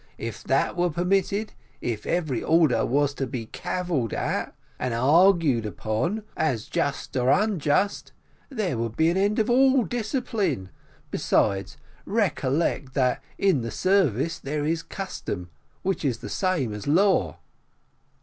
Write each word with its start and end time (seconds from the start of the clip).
If 0.17 0.43
that 0.45 0.75
were 0.75 0.89
permitted 0.89 1.53
if 1.79 2.07
every 2.07 2.41
order 2.43 2.87
were 2.87 3.07
to 3.09 3.27
be 3.27 3.45
cavilled 3.45 4.13
at 4.15 4.55
and 4.79 4.95
argued 4.95 5.63
upon, 5.63 6.23
as 6.35 6.65
just 6.65 7.15
or 7.15 7.29
unjust, 7.29 8.11
there 8.49 8.79
would 8.79 8.95
be 8.97 9.11
an 9.11 9.17
end 9.17 9.37
of 9.37 9.47
all 9.47 9.83
discipline. 9.83 10.71
Besides, 11.11 11.77
recollect, 12.07 12.95
that 12.95 13.21
in 13.37 13.61
the 13.61 13.69
service 13.69 14.39
there 14.39 14.65
is 14.65 14.81
custom, 14.81 15.51
which 15.83 16.03
is 16.03 16.17
the 16.17 16.29
same 16.29 16.73
as 16.73 16.87
law." 16.87 17.37